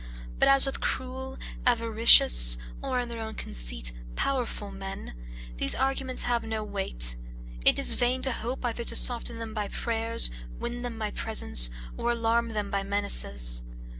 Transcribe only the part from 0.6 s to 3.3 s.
with cruel, avaricious, or, in their